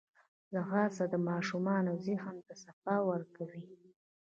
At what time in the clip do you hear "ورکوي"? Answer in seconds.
3.09-3.65